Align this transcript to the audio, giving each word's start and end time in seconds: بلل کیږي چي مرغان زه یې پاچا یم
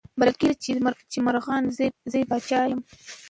بلل 0.19 0.35
کیږي 0.39 0.55
چي 1.11 1.19
مرغان 1.25 1.63
زه 2.11 2.17
یې 2.19 2.27
پاچا 2.29 2.59
یم 2.69 2.79